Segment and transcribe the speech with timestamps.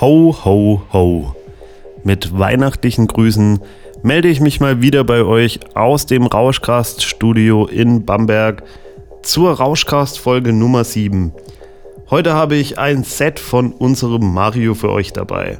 [0.00, 1.34] Ho, ho, ho.
[2.04, 3.58] Mit weihnachtlichen Grüßen
[4.04, 8.62] melde ich mich mal wieder bei euch aus dem Rauschcast-Studio in Bamberg
[9.24, 11.32] zur Rauschcast-Folge Nummer 7.
[12.10, 15.58] Heute habe ich ein Set von unserem Mario für euch dabei.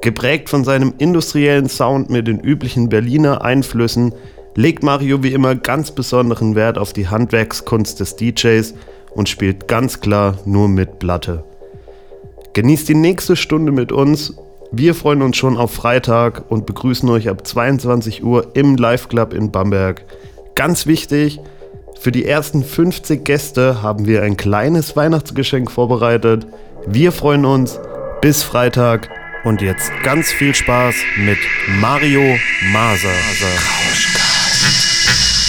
[0.00, 4.12] Geprägt von seinem industriellen Sound mit den üblichen Berliner Einflüssen,
[4.56, 8.74] legt Mario wie immer ganz besonderen Wert auf die Handwerkskunst des DJs
[9.12, 11.44] und spielt ganz klar nur mit Platte.
[12.54, 14.34] Genießt die nächste Stunde mit uns.
[14.72, 19.32] Wir freuen uns schon auf Freitag und begrüßen euch ab 22 Uhr im Live Club
[19.32, 20.04] in Bamberg.
[20.54, 21.40] Ganz wichtig,
[22.00, 26.46] für die ersten 50 Gäste haben wir ein kleines Weihnachtsgeschenk vorbereitet.
[26.86, 27.80] Wir freuen uns.
[28.20, 29.08] Bis Freitag
[29.44, 31.38] und jetzt ganz viel Spaß mit
[31.80, 32.36] Mario
[32.72, 33.08] Maser.
[33.08, 35.41] Fiesta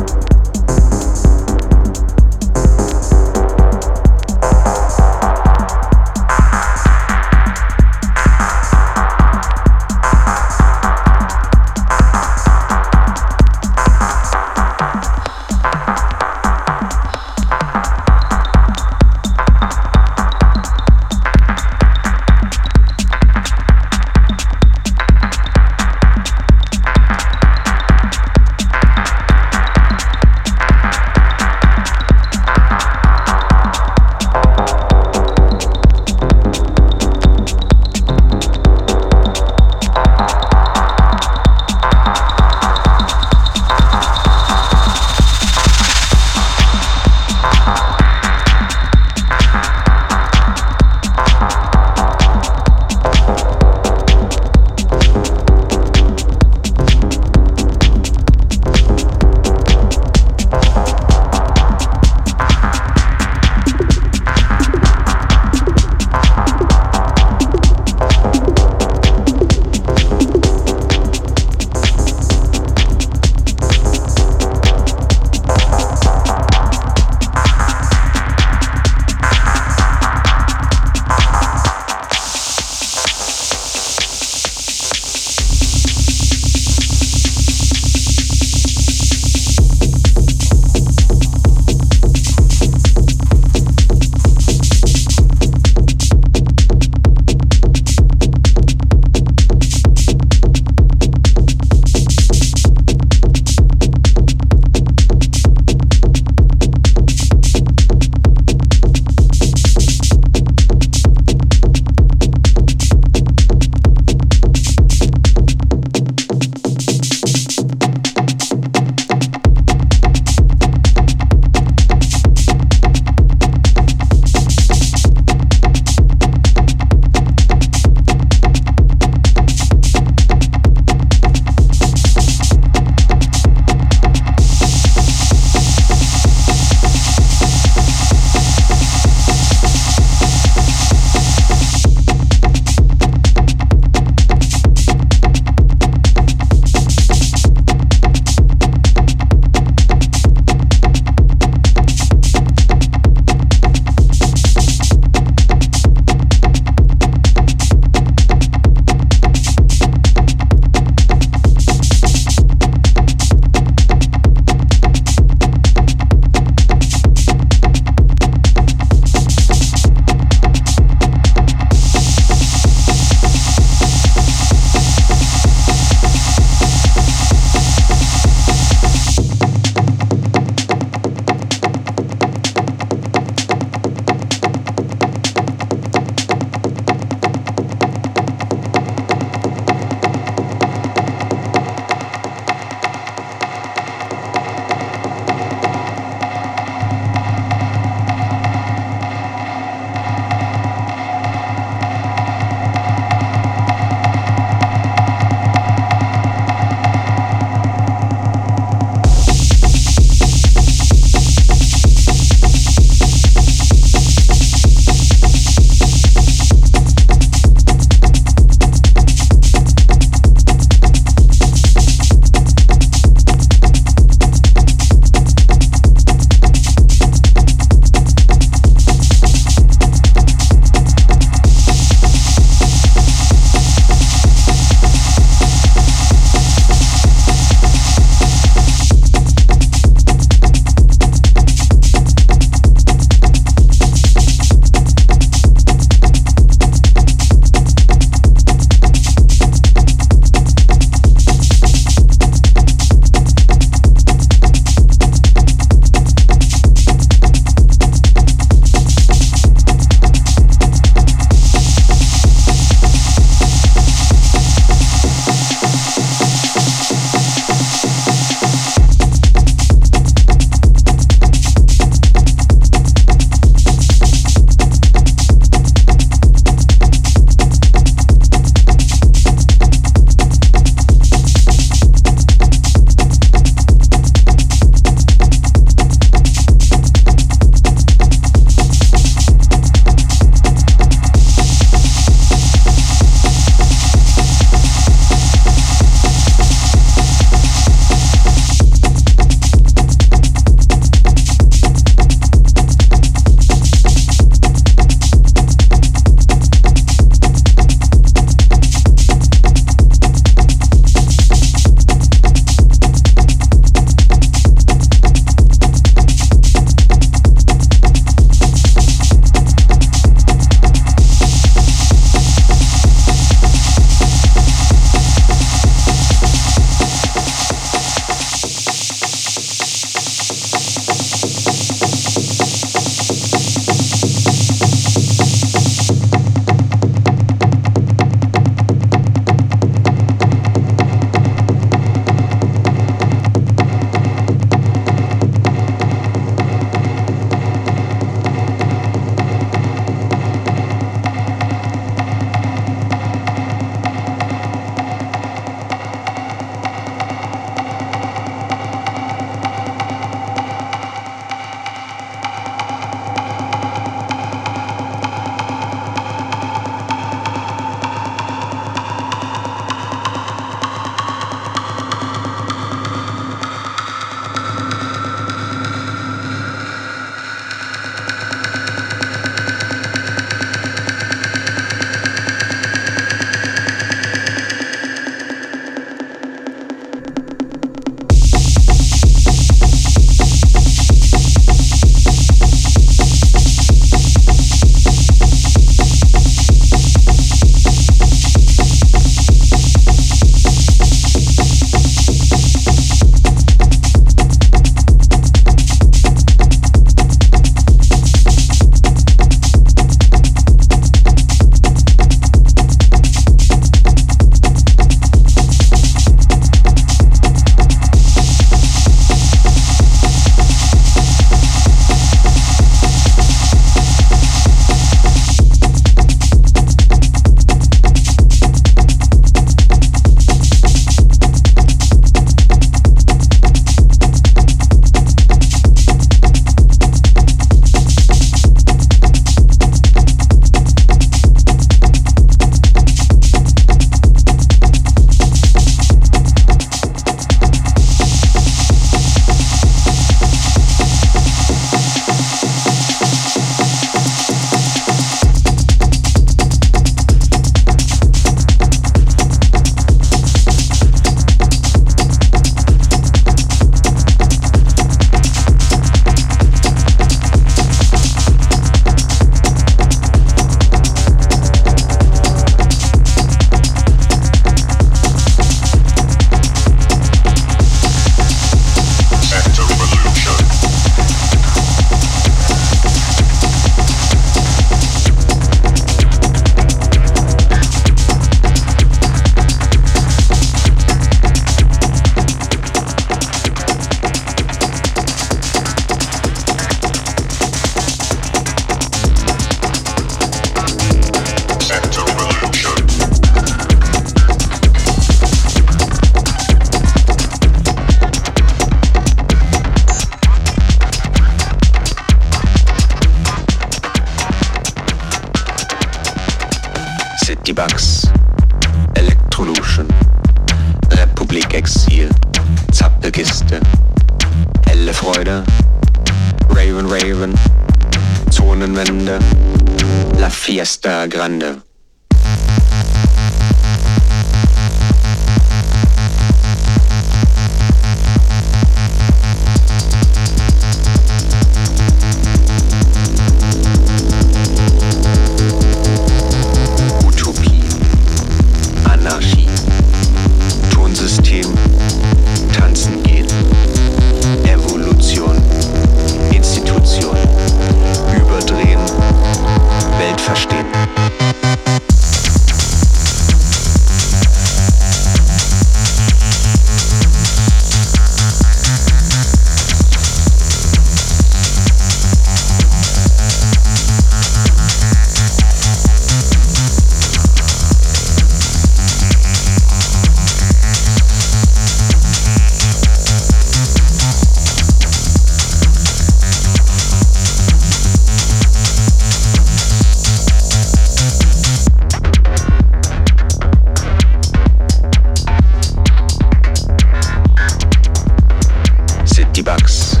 [599.38, 600.00] Citybugs,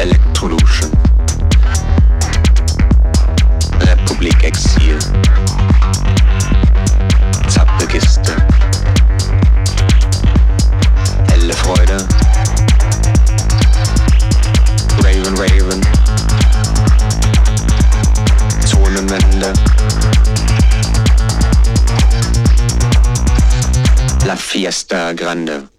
[0.00, 0.90] Electrolution,
[3.78, 4.98] Republik Exil,
[7.48, 8.34] Zappelkiste,
[11.30, 11.98] Helle Freude,
[15.04, 15.80] Raven Raven,
[18.66, 19.52] Zonenwende,
[24.24, 25.75] La Fiesta Grande.